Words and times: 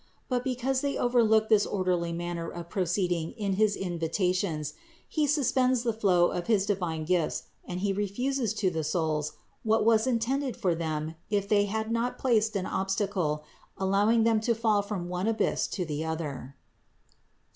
But 0.27 0.43
because 0.43 0.81
they 0.81 0.97
over 0.97 1.23
look 1.23 1.47
this 1.47 1.63
orderly 1.63 2.11
manner 2.11 2.49
of 2.49 2.69
proceeding 2.71 3.33
in 3.33 3.53
his 3.53 3.75
invitations, 3.75 4.73
He 5.07 5.27
suspends 5.27 5.83
the 5.83 5.93
flow 5.93 6.31
of 6.31 6.47
his 6.47 6.65
divine 6.65 7.05
gifts 7.05 7.43
and 7.65 7.81
He 7.81 7.93
refuses 7.93 8.55
to 8.55 8.71
the 8.71 8.83
souls, 8.83 9.33
what 9.61 9.85
was 9.85 10.07
intended 10.07 10.57
for 10.57 10.73
them 10.73 11.13
if 11.29 11.47
they 11.47 11.65
had 11.65 11.91
not 11.91 12.17
placed 12.17 12.55
an 12.55 12.65
obstacle, 12.65 13.43
allowing 13.77 14.23
them 14.23 14.39
to 14.41 14.55
fall 14.55 14.81
from 14.81 15.07
one 15.07 15.27
abyss 15.27 15.67
to 15.67 15.85
the 15.85 16.03
other 16.03 16.55
(Ps. 16.57 17.11